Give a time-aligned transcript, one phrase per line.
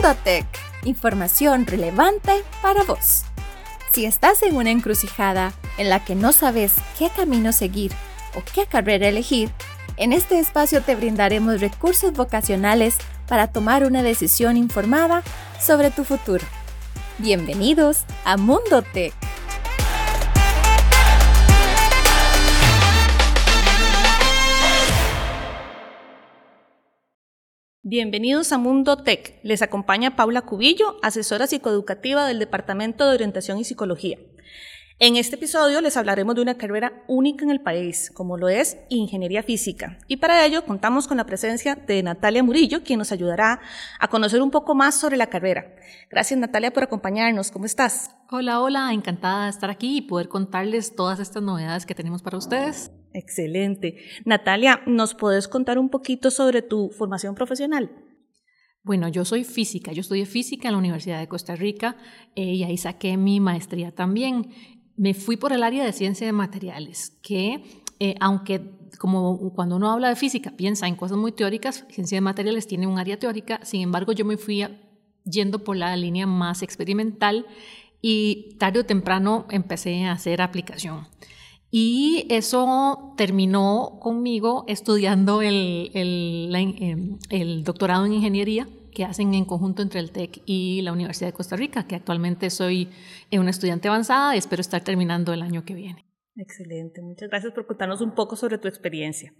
[0.00, 0.46] Mundo Tech,
[0.84, 3.24] información relevante para vos.
[3.92, 7.92] Si estás en una encrucijada en la que no sabes qué camino seguir
[8.34, 9.50] o qué carrera elegir,
[9.98, 12.96] en este espacio te brindaremos recursos vocacionales
[13.28, 15.22] para tomar una decisión informada
[15.60, 16.46] sobre tu futuro.
[17.18, 18.82] Bienvenidos a Mundo
[27.90, 29.40] Bienvenidos a Mundo Tech.
[29.42, 34.16] Les acompaña Paula Cubillo, asesora psicoeducativa del Departamento de Orientación y Psicología.
[35.00, 38.76] En este episodio les hablaremos de una carrera única en el país, como lo es
[38.90, 39.98] Ingeniería Física.
[40.06, 43.58] Y para ello contamos con la presencia de Natalia Murillo, quien nos ayudará
[43.98, 45.74] a conocer un poco más sobre la carrera.
[46.08, 47.50] Gracias Natalia por acompañarnos.
[47.50, 48.14] ¿Cómo estás?
[48.30, 52.38] Hola, hola, encantada de estar aquí y poder contarles todas estas novedades que tenemos para
[52.38, 52.92] ustedes.
[53.12, 53.96] Excelente.
[54.24, 57.90] Natalia, ¿nos puedes contar un poquito sobre tu formación profesional?
[58.82, 61.96] Bueno, yo soy física, yo estudié física en la Universidad de Costa Rica
[62.34, 64.50] eh, y ahí saqué mi maestría también.
[64.96, 67.62] Me fui por el área de ciencia de materiales, que
[67.98, 72.22] eh, aunque como cuando uno habla de física piensa en cosas muy teóricas, ciencia de
[72.22, 74.66] materiales tiene un área teórica, sin embargo yo me fui
[75.24, 77.46] yendo por la línea más experimental
[78.00, 81.06] y tarde o temprano empecé a hacer aplicación.
[81.70, 89.82] Y eso terminó conmigo estudiando el, em, el, doctorado en ingeniería que hacen en conjunto
[89.82, 92.88] entre el TEC y la Universidad de Costa Rica, que actualmente soy
[93.30, 96.04] una estudiante avanzada y espero estar terminando el año que viene.
[96.34, 99.32] Excelente, muchas gracias por contarnos un poco sobre tu experiencia.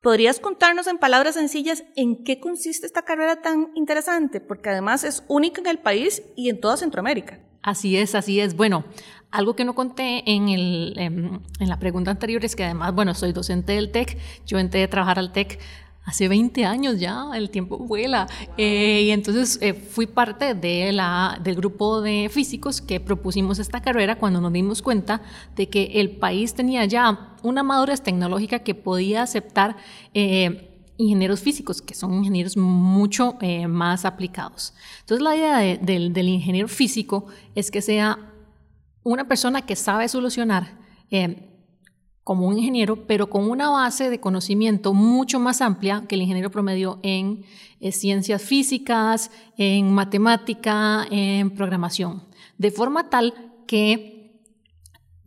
[0.00, 4.40] ¿Podrías contarnos en palabras sencillas en qué consiste esta carrera tan interesante?
[4.40, 7.40] Porque además es única en el país y en toda Centroamérica.
[7.66, 8.54] Así es, así es.
[8.54, 8.84] Bueno,
[9.30, 13.32] algo que no conté en, el, en, la pregunta anterior es que además, bueno, soy
[13.32, 15.58] docente del TEC, yo entré a trabajar al TEC
[16.04, 18.28] hace 20 años ya, el tiempo vuela.
[18.56, 23.82] Eh, y entonces eh, fui parte de la, del grupo de físicos que propusimos esta
[23.82, 25.20] carrera cuando nos dimos cuenta
[25.56, 29.76] de que el país tenía ya una madurez tecnológica que podía aceptar.
[30.14, 34.72] Eh, ingenieros físicos, que son ingenieros mucho eh, más aplicados.
[35.00, 38.32] Entonces la idea del ingeniero físico es que sea
[39.12, 40.78] una persona que sabe solucionar
[41.12, 41.48] eh,
[42.24, 46.50] como un ingeniero, pero con una base de conocimiento mucho más amplia que el ingeniero
[46.50, 47.44] promedio en
[47.78, 52.24] eh, ciencias físicas, en matemática, en programación.
[52.58, 53.32] De forma tal
[53.68, 54.42] que,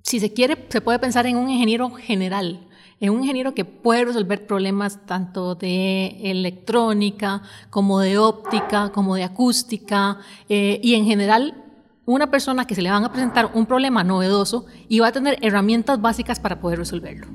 [0.03, 2.67] si se quiere, se puede pensar en un ingeniero general,
[2.99, 9.23] en un ingeniero que puede resolver problemas tanto de electrónica como de óptica, como de
[9.23, 10.17] acústica
[10.49, 11.68] eh, y en general
[12.13, 15.37] una persona que se le van a presentar un problema novedoso y va a tener
[15.41, 17.27] herramientas básicas para poder resolverlo.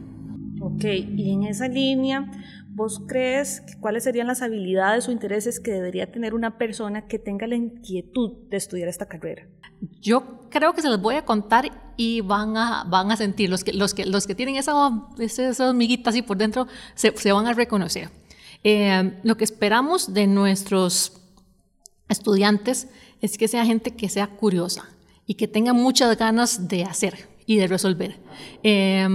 [0.60, 2.28] Ok, y en esa línea,
[2.70, 7.46] ¿vos crees cuáles serían las habilidades o intereses que debería tener una persona que tenga
[7.46, 9.46] la inquietud de estudiar esta carrera?
[10.00, 13.62] Yo creo que se los voy a contar y van a, van a sentir, los
[13.62, 14.72] que, los que, los que tienen esa,
[15.20, 18.08] esas hormiguitas así por dentro se, se van a reconocer.
[18.64, 21.20] Eh, lo que esperamos de nuestros
[22.08, 22.88] estudiantes
[23.24, 24.84] es que sea gente que sea curiosa
[25.26, 28.20] y que tenga muchas ganas de hacer y de resolver.
[28.62, 29.08] Eh,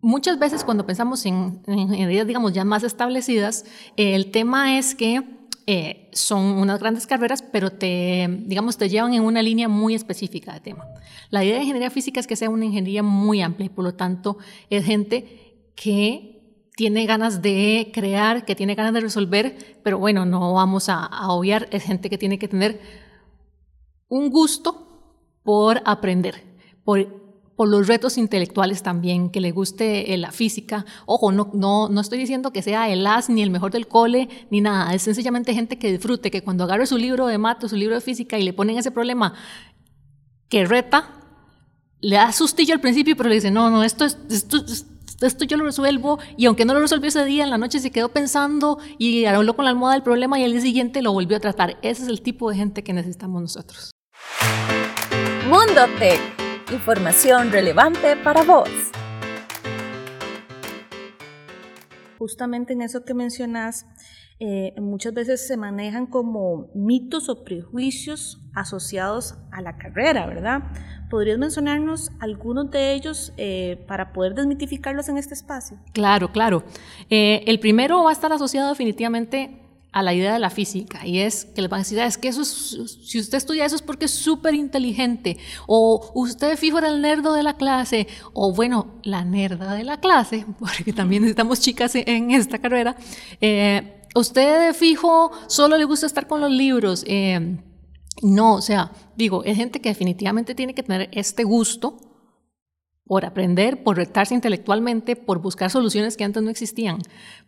[0.00, 3.66] muchas veces cuando pensamos en, ingenierías, digamos, ya más establecidas,
[3.96, 5.22] el tema es que
[5.66, 10.52] eh, son unas grandes carreras, pero te, digamos, te llevan en una línea muy específica
[10.52, 10.84] de tema.
[11.30, 13.94] La idea de ingeniería física es que sea una ingeniería muy amplia y por lo
[13.94, 14.38] tanto
[14.70, 16.34] es gente que
[16.76, 21.30] tiene ganas de crear, que tiene ganas de resolver, pero bueno, no vamos a, a
[21.30, 23.03] obviar, es gente que tiene que tener
[24.08, 24.86] un gusto
[25.42, 26.42] por aprender,
[26.84, 27.24] por
[27.56, 30.84] por los retos intelectuales también, que le guste eh, la física.
[31.06, 34.28] Ojo, no, no, no estoy diciendo que sea el as ni el mejor del cole
[34.50, 37.76] ni nada, es sencillamente gente que disfrute, que cuando agarre su libro de mato, su
[37.76, 39.34] libro de física y le ponen ese problema
[40.48, 41.10] que reta,
[42.00, 44.64] le da sustillo al principio, pero le dice, no, no, esto, es, esto,
[45.22, 47.90] esto yo lo resuelvo y aunque no lo resolvió ese día, en la noche se
[47.90, 51.36] quedó pensando y habló con la almohada del problema y al día siguiente lo volvió
[51.36, 51.78] a tratar.
[51.82, 53.93] Ese es el tipo de gente que necesitamos nosotros.
[55.48, 56.34] Mundo Tech
[56.72, 58.68] información relevante para vos.
[62.18, 63.86] Justamente en eso que mencionas,
[64.40, 70.62] eh, muchas veces se manejan como mitos o prejuicios asociados a la carrera, ¿verdad?
[71.10, 75.78] ¿Podrías mencionarnos algunos de ellos eh, para poder desmitificarlos en este espacio?
[75.92, 76.64] Claro, claro.
[77.10, 79.63] Eh, el primero va a estar asociado definitivamente
[79.94, 82.18] a la idea de la física y es que les van a decir, ah, es
[82.18, 85.38] que eso si usted estudia eso es porque es súper inteligente
[85.68, 90.00] o usted fijo era el nerdo de la clase o bueno, la nerda de la
[90.00, 92.96] clase, porque también necesitamos chicas en esta carrera,
[93.40, 97.04] eh, usted fijo solo le gusta estar con los libros.
[97.06, 97.56] Eh,
[98.22, 101.98] no, o sea, digo, es gente que definitivamente tiene que tener este gusto
[103.04, 106.98] por aprender, por retarse intelectualmente, por buscar soluciones que antes no existían.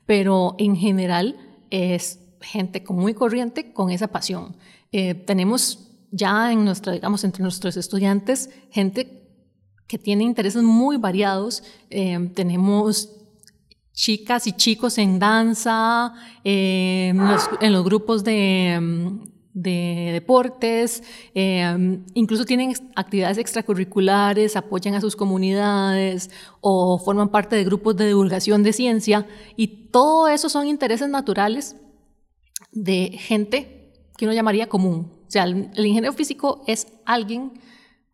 [0.05, 1.37] Pero en general
[1.71, 4.57] es gente muy corriente con esa pasión.
[4.93, 9.29] Eh, tenemos ya en nuestra, digamos, entre nuestros estudiantes, gente
[9.87, 11.63] que tiene intereses muy variados.
[11.91, 13.11] Eh, tenemos
[13.93, 16.13] chicas y chicos en danza,
[16.45, 17.09] eh,
[17.61, 18.79] en, los, grupos de,
[19.55, 21.03] de deportes,
[22.13, 26.31] incluso tienen actividades extracurriculares, apoyan a sus comunidades
[26.61, 31.77] o forman parte de grupos de divulgación de ciencia y todo eso son intereses naturales
[32.77, 35.13] de gente que uno llamaría común.
[35.27, 37.53] O sea, el, el ingeniero físico es alguien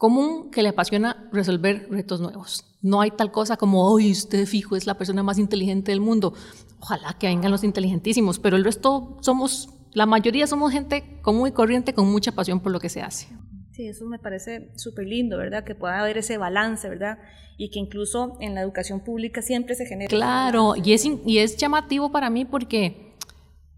[0.03, 2.65] común que le apasiona resolver retos nuevos.
[2.81, 6.35] No hay tal cosa como, hoy usted fijo es la persona más inteligente del mundo.
[6.81, 11.53] Ojalá que vengan los inteligentísimos, pero el resto somos, la mayoría somos gente común y
[11.53, 13.29] corriente con mucha pasión por lo que se hace.
[13.71, 15.63] Sí, eso me parece súper lindo, ¿verdad?
[15.65, 17.19] Que pueda haber ese balance, ¿verdad?
[17.57, 20.09] Y que incluso en la educación pública siempre se genere.
[20.09, 23.12] Claro, y es, y es llamativo para mí porque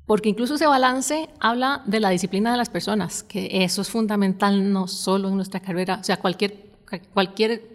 [0.06, 4.72] porque incluso ese balance habla de la disciplina de las personas, que eso es fundamental
[4.72, 6.56] no solo en nuestra carrera, o sea, cualquier,
[7.12, 7.74] cualquier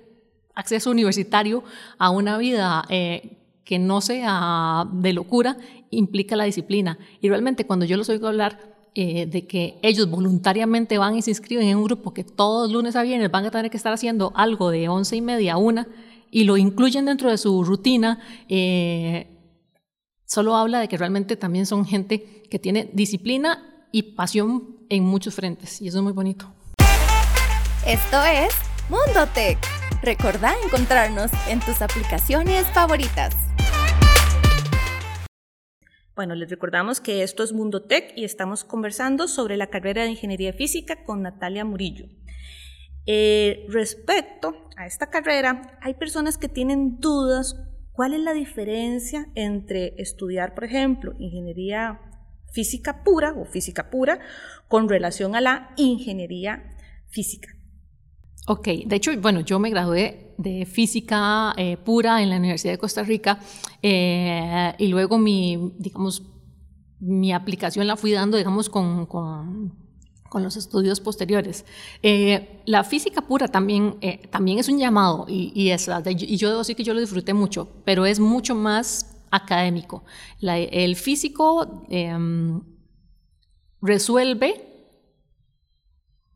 [0.54, 1.64] acceso universitario
[1.98, 5.58] a una vida eh, que no sea de locura
[5.90, 7.00] implica la disciplina.
[7.22, 11.32] Y realmente cuando yo los oigo hablar eh, de que ellos voluntariamente van y se
[11.32, 14.32] inscriben en un grupo que todos lunes a viernes van a tener que estar haciendo
[14.36, 15.88] algo de once y media a una
[16.32, 19.28] y lo incluyen dentro de su rutina, eh,
[20.30, 25.36] solo habla de que realmente también son gente que tiene disciplina y pasión en muchos
[25.36, 26.54] frentes y eso es muy bonito.
[27.86, 28.54] Esto es
[28.90, 29.58] Mundo Tech.
[30.04, 33.36] Recordá encontrarnos en tus aplicaciones favoritas.
[36.16, 40.12] Bueno, les recordamos que esto es Mundo Tech y estamos conversando sobre la carrera de
[40.12, 42.06] Ingeniería Física con Natalia Murillo.
[43.08, 47.56] Eh, respecto a esta carrera, hay personas que tienen dudas
[48.00, 52.00] ¿Cuál es la diferencia entre estudiar, por ejemplo, ingeniería
[52.50, 54.22] física pura o física pura
[54.70, 56.78] con relación a la ingeniería
[57.10, 57.50] física?
[58.48, 62.78] Ok, de hecho, bueno, yo me gradué de física eh, pura en la Universidad de
[62.78, 63.42] Costa Rica
[63.82, 66.24] eh, y luego mi, digamos,
[67.02, 69.89] mi aplicación la fui dando, digamos, con con
[70.38, 71.66] los estudios posteriores.
[72.04, 76.50] Eh, la física pura también, eh, también es un llamado y, y, es, y yo
[76.50, 80.04] debo decir que yo lo disfruté mucho, pero es mucho más académico.
[80.42, 82.62] el físico em,
[83.82, 84.66] resuelve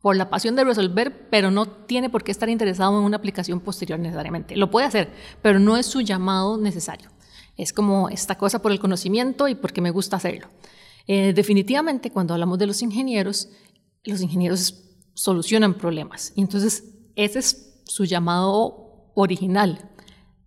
[0.01, 3.61] por la pasión de resolver, pero no tiene por qué estar interesado en una aplicación
[3.61, 4.57] posterior necesariamente.
[4.57, 5.09] Lo puede hacer,
[5.41, 7.09] pero no es su llamado necesario.
[7.55, 10.49] Es como esta cosa por el conocimiento y porque me gusta hacerlo.
[11.07, 13.49] Eh, definitivamente, cuando hablamos de los ingenieros,
[14.11, 14.83] los ingenieros
[15.13, 16.33] solucionan problemas.
[16.35, 16.83] Y entonces
[17.15, 19.89] ese es su llamado original.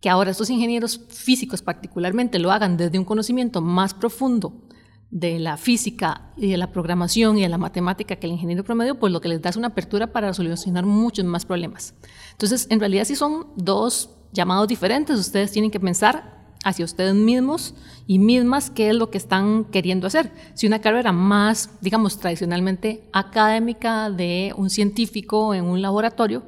[0.00, 4.62] Que ahora estos ingenieros físicos particularmente lo hagan desde un conocimiento más profundo
[5.10, 8.98] de la física y de la programación y de la matemática que el ingeniero promedio,
[8.98, 11.94] pues lo que les da es una apertura para solucionar muchos más problemas.
[12.32, 15.18] Entonces, en realidad sí son dos llamados diferentes.
[15.18, 17.74] Ustedes tienen que pensar hacia ustedes mismos
[18.08, 20.32] y mismas qué es lo que están queriendo hacer.
[20.54, 26.42] Si una carrera más, digamos, tradicionalmente académica de un científico en un laboratorio,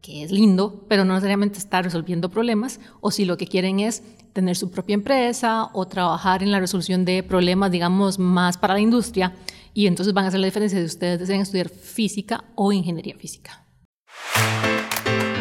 [0.00, 4.02] que es lindo, pero no necesariamente está resolviendo problemas, o si lo que quieren es
[4.32, 8.80] tener su propia empresa o trabajar en la resolución de problemas, digamos, más para la
[8.80, 9.34] industria,
[9.74, 13.66] y entonces van a hacer la diferencia si ustedes desean estudiar física o ingeniería física.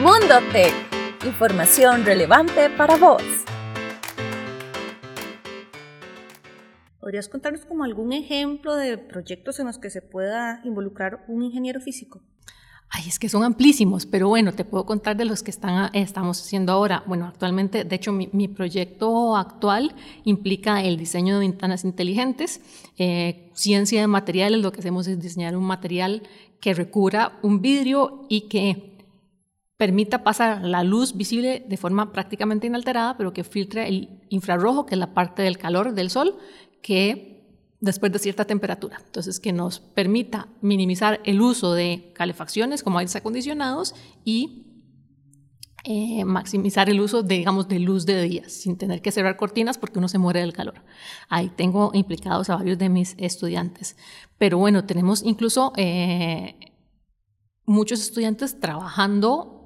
[0.04, 0.74] Mundo Tech,
[1.26, 3.24] información relevante para vos.
[7.08, 11.80] ¿Podrías contarnos como algún ejemplo de proyectos en los que se pueda involucrar un ingeniero
[11.80, 12.22] físico?
[12.90, 16.42] Ay, es que son amplísimos, pero bueno, te puedo contar de los que están, estamos
[16.42, 17.06] haciendo ahora.
[17.08, 19.96] Bueno, actualmente, de hecho, mi, proyecto actual
[20.26, 22.60] implica el diseño de ventanas inteligentes.
[22.98, 26.24] Eh, ciencia de materiales, lo que hacemos es diseñar un material
[26.60, 28.98] que recubra un vidrio y que
[29.78, 34.96] permita pasar la luz visible de forma prácticamente inalterada, pero que filtre el infrarrojo, que
[34.96, 36.36] es la parte del calor del sol,
[36.82, 37.38] que
[37.80, 39.02] después de cierta temperatura.
[39.06, 43.94] Entonces, que nos permita minimizar el uso de calefacciones como aires acondicionados
[44.24, 44.64] y
[45.84, 49.78] eh, maximizar el uso, de, digamos, de luz de día, sin tener que cerrar cortinas
[49.78, 50.84] porque uno se muere del calor.
[51.30, 53.96] Ahí tengo implicados a varios de mis estudiantes.
[54.38, 56.56] Pero bueno, tenemos incluso eh,
[57.66, 59.57] muchos estudiantes trabajando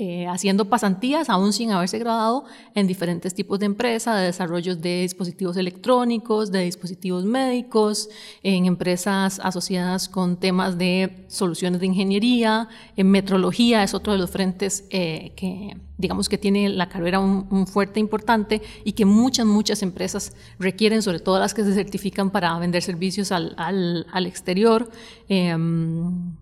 [0.00, 2.44] eh, haciendo pasantías, aún sin haberse graduado,
[2.76, 8.08] en diferentes tipos de empresas, de desarrollos de dispositivos electrónicos, de dispositivos médicos,
[8.44, 14.30] en empresas asociadas con temas de soluciones de ingeniería, en metrología, es otro de los
[14.30, 19.82] frentes eh, que digamos que tiene la carrera un, fuerte importante y que muchas, muchas
[19.82, 24.88] empresas requieren, sobre todo las que se certifican para vender servicios al, al, al exterior.
[25.28, 26.36] Em,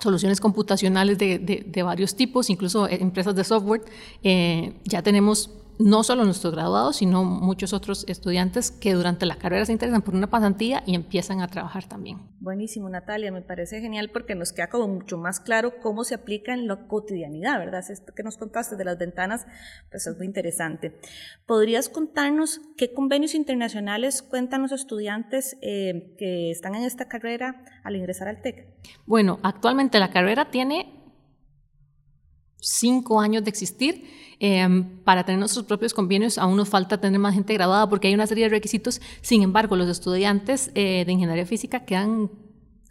[0.00, 3.82] soluciones computacionales de, de, varios tipos, incluso empresas de software.
[4.22, 9.64] Eh, ya tenemos no solo nuestros graduados, sino muchos otros estudiantes que durante la carrera
[9.64, 12.20] se interesan por una pasantía y empiezan a trabajar también.
[12.40, 16.54] Buenísimo, Natalia, me parece genial porque nos queda como mucho más claro cómo se aplica
[16.54, 17.82] en la cotidianidad, ¿verdad?
[17.88, 19.46] Esto que nos contaste de las ventanas,
[19.90, 20.98] pues es muy interesante.
[21.46, 27.96] ¿Podrías contarnos qué convenios internacionales cuentan los estudiantes eh, que están en esta carrera al
[27.96, 28.68] ingresar al TEC?
[29.06, 31.01] Bueno, actualmente la carrera tiene
[32.62, 34.22] cinco años de existir.
[34.44, 38.14] Em, para tener nuestros propios convenios aún nos falta tener más gente graduada porque hay
[38.14, 39.00] una serie de requisitos.
[39.20, 42.30] Sin embargo, los estudiantes eh, de ingeniería física quedan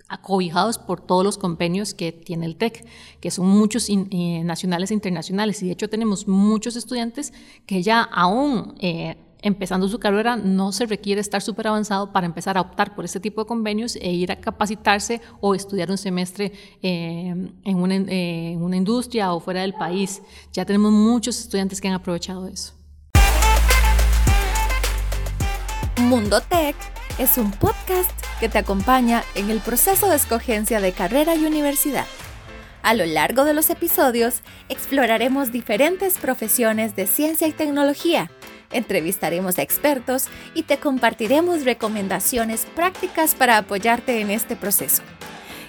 [0.08, 2.86] acobijados por todos los convenios que tiene el TEC,
[3.20, 5.62] que son muchos eh, nacionales e internacionales.
[5.64, 7.34] Y de hecho tenemos muchos estudiantes
[7.66, 8.76] que ya aún...
[8.80, 13.06] Eh, empezando su carrera no se requiere estar súper avanzado para empezar a optar por
[13.06, 17.34] este tipo de convenios e ir a capacitarse o estudiar un semestre eh,
[17.64, 20.22] en, una, eh, en una industria o fuera del país.
[20.54, 22.74] Ya tenemos muchos estudiantes que han aprovechado eso.
[25.98, 26.76] Mundo Tech
[27.20, 32.08] es un podcast que te acompaña en el proceso de escogencia de carrera y universidad.
[32.84, 38.30] A lo largo de los episodios exploraremos diferentes profesiones de ciencia y tecnología
[38.72, 45.04] Entrevistaremos a expertos y te compartiremos recomendaciones prácticas para apoyarte en este proceso.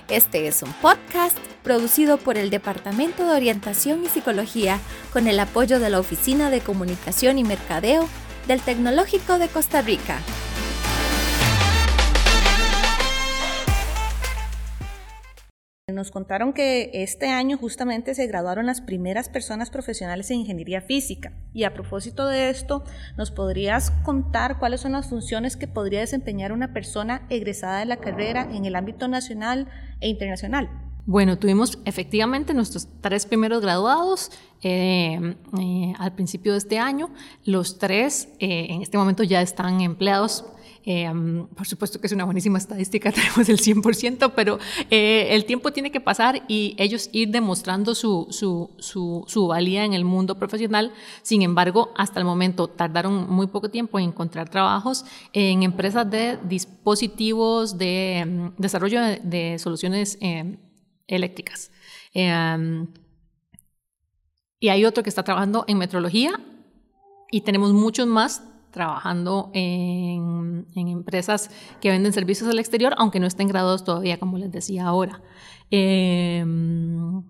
[0.09, 4.78] Este es un podcast producido por el Departamento de Orientación y Psicología
[5.12, 8.09] con el apoyo de la Oficina de Comunicación y Mercadeo
[8.47, 10.19] del Tecnológico de Costa Rica.
[15.93, 21.33] Nos contaron que este año justamente se graduaron las primeras personas profesionales en ingeniería física.
[21.53, 22.85] Y a propósito de esto,
[23.17, 27.99] ¿nos podrías contar cuáles son las funciones que podría desempeñar una persona egresada de la
[27.99, 29.69] carrera en el ámbito nacional
[30.01, 30.69] e internacional?
[31.05, 34.31] Bueno, tuvimos efectivamente nuestros tres primeros graduados
[34.63, 37.11] eh, eh, al principio de este año.
[37.45, 40.45] Los tres eh, en este momento ya están empleados
[40.85, 44.59] Em, por supuesto que es una buenísima estadística, tenemos el 100%, pero
[44.91, 49.85] eh, el tiempo tiene que pasar y ellos ir demostrando su, su, su, su, valía
[49.85, 50.93] en el mundo profesional.
[51.23, 56.39] Sin embargo, hasta el momento tardaron muy poco tiempo en encontrar trabajos en empresas de
[56.43, 60.59] dispositivos de em, desarrollo de, soluciones em,
[61.07, 61.71] eléctricas.
[64.61, 66.41] y hay otro que está trabajando en metrología
[67.31, 71.50] y tenemos muchos más trabajando en, empresas
[71.81, 75.23] que venden servicios al exterior, aunque no estén graduados todavía, como les decía ahora.
[75.71, 77.23] Em,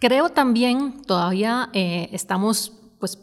[0.00, 3.18] creo también, todavía eh, estamos pues,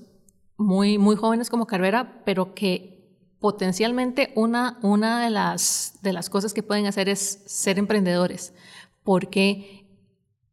[0.58, 2.94] muy, muy jóvenes como carrera, pero que
[3.40, 8.54] potencialmente una, una de, las, de las cosas que pueden hacer es ser emprendedores,
[9.04, 9.83] porque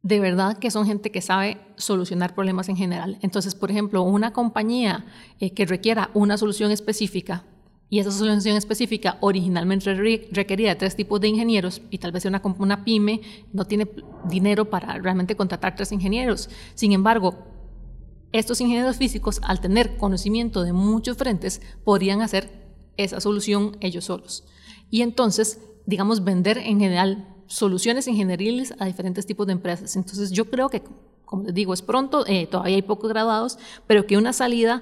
[0.03, 3.19] de verdad que son gente que sabe solucionar problemas en general.
[3.21, 5.05] Entonces, por ejemplo, una compañía
[5.39, 7.45] eh, que requiera una solución específica
[7.91, 9.93] y esa solución específica originalmente
[10.31, 13.19] requería tres tipos de ingenieros y tal vez una, una pyme
[13.51, 13.85] no tiene
[14.29, 16.49] dinero para realmente contratar tres ingenieros.
[16.73, 17.35] Sin embargo,
[18.31, 22.49] estos ingenieros físicos, al tener conocimiento de muchos frentes, podrían hacer
[22.95, 24.45] esa solución ellos solos.
[24.89, 29.95] Y entonces, digamos, vender en general soluciones ingenieriles a diferentes tipos de empresas.
[29.95, 30.81] Entonces yo creo que,
[31.25, 34.81] como les digo, es pronto, eh, todavía hay pocos graduados, pero que una salida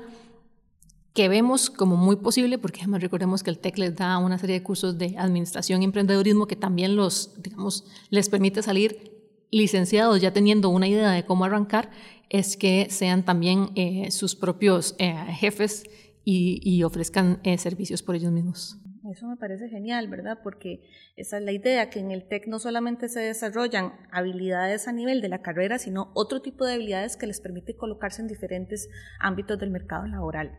[1.13, 4.59] que vemos como muy posible, porque además recordemos que el TEC les da una serie
[4.59, 9.17] de cursos de administración y emprendedurismo que también los, digamos, les permite salir
[9.49, 11.89] licenciados ya teniendo una idea de cómo arrancar,
[12.29, 15.85] es que sean también eh, sus propios eh, jefes
[16.23, 18.77] y, y ofrezcan servicios por ellos mismos.
[19.09, 20.39] Eso me parece genial, ¿verdad?
[20.43, 20.83] Porque
[21.15, 25.21] esa es la idea, que en el TEC no solamente se desarrollan habilidades a nivel
[25.21, 28.87] de la carrera, sino otro tipo de habilidades que les permite colocarse en diferentes
[29.19, 30.57] ámbitos del mercado laboral.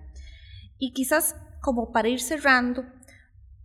[0.78, 2.85] Y quizás como para ir cerrando,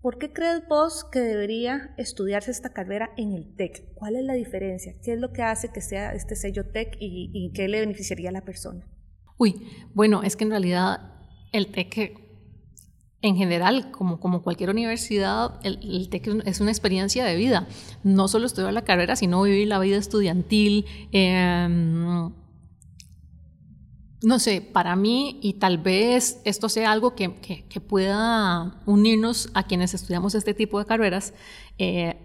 [0.02, 3.94] ¿por qué crees vos que debería estudiarse esta carrera en el TEC?
[3.96, 4.94] ¿Cuál es la diferencia?
[5.04, 8.34] ¿Qué es lo que hace que sea este sello TEC y, qué le beneficiaría a
[8.34, 8.86] la persona?
[9.38, 9.56] Uy,
[9.94, 11.00] bueno, es que en realidad
[11.52, 12.25] el TEC
[13.26, 17.68] en general, como, cualquier universidad, el, TEC es una experiencia de vida.
[18.04, 20.86] No solo estudiar la carrera, sino vivir la vida estudiantil.
[21.12, 22.32] Em,
[24.22, 29.64] no sé, para mí, y tal vez esto sea algo que, que, pueda unirnos a
[29.64, 31.34] quienes estudiamos este tipo de carreras,
[31.80, 32.18] eh,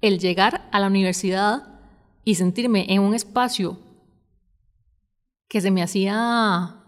[0.00, 1.80] el llegar a la universidad
[2.24, 3.78] y sentirme en un espacio
[5.48, 6.79] que se me hacía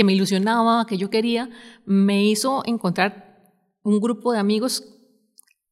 [0.00, 1.50] que me ilusionaba, que yo quería,
[1.84, 3.52] me hizo encontrar
[3.82, 4.82] un grupo de amigos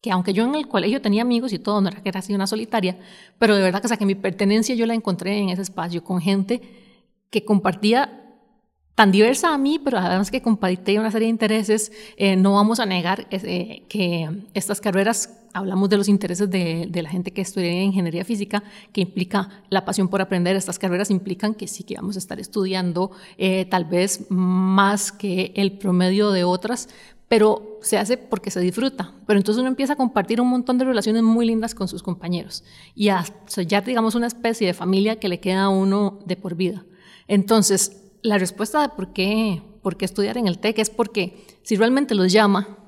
[0.03, 2.35] que aunque yo en el colegio tenía amigos y todo, no era que era así
[2.35, 2.99] una solitaria,
[3.39, 6.61] pero de verdad que, que mi pertenencia yo la encontré en ese espacio, con gente
[7.31, 8.28] que compartía
[8.99, 11.93] tan diversa a mí, pero además que compartía una serie de intereses.
[12.17, 17.09] Eh, no vamos a negar eh, que estas carreras hablamos de los intereses de, la
[17.09, 20.57] gente que estudia ingeniería física, que implica la pasión por aprender.
[20.57, 25.53] Estas carreras implican que sí que vamos a estar estudiando eh, tal vez más que
[25.55, 26.89] el promedio de otras,
[27.29, 29.13] pero se hace porque se disfruta.
[29.29, 32.65] Pero entonces uno empieza a compartir un montón de relaciones muy lindas con sus compañeros
[32.97, 33.25] y a
[33.65, 36.85] ya digamos una especie de familia que le queda a uno de por vida.
[37.29, 41.77] Entonces, la respuesta de por qué, por qué estudiar en el TEC es porque si
[41.77, 42.79] realmente los llama,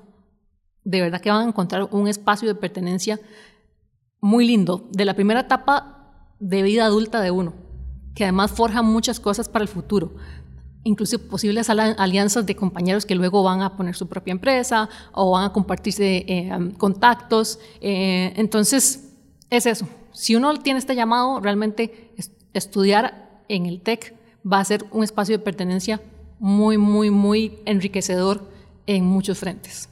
[0.85, 3.21] de verdad que van a encontrar un espacio de pertenencia
[4.21, 7.55] muy lindo, de la primera etapa de vida adulta de uno,
[8.15, 10.15] que además forja muchas cosas para el futuro,
[10.85, 15.45] incluso posibles alianzas de compañeros que luego van a poner su propia empresa o van
[15.45, 17.59] a compartirse eh, contactos.
[17.81, 19.15] Eh, entonces,
[19.51, 19.87] es eso.
[20.13, 22.15] Si uno tiene este llamado, realmente
[22.53, 26.00] estudiar en el TEC va a ser un espacio de pertenencia
[26.38, 28.50] muy, muy, muy enriquecedor
[28.87, 29.88] en muchos frentes.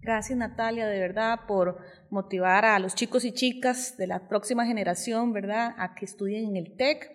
[0.00, 1.78] Gracias Natalia, de verdad, por
[2.10, 6.56] motivar a los chicos y chicas de la próxima generación, ¿verdad?, a que estudien en
[6.56, 7.10] el TEC.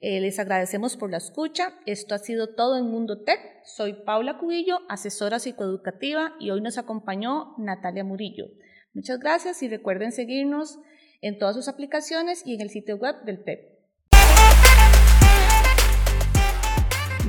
[0.00, 1.72] Eh, les agradecemos por la escucha.
[1.86, 3.40] Esto ha sido todo en Mundo TEC.
[3.64, 8.44] Soy Paula Cubillo, asesora psicoeducativa, y hoy nos acompañó Natalia Murillo.
[8.92, 10.78] Muchas gracias y recuerden seguirnos
[11.22, 13.75] en todas sus aplicaciones y en el sitio web del TEC.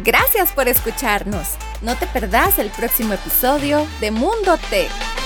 [0.07, 1.57] Gracias por escucharnos.
[1.81, 5.16] No te perdás el próximo episodio de Mundo Tech.